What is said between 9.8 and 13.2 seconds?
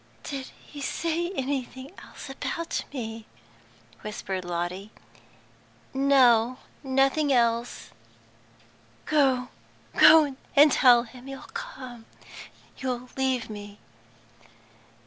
go and tell him you'll come, you'll